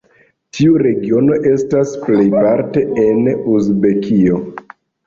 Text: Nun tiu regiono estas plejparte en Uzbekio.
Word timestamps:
Nun 0.09 0.37
tiu 0.59 0.79
regiono 0.81 1.37
estas 1.51 1.93
plejparte 2.09 2.87
en 3.07 3.33
Uzbekio. 3.55 4.43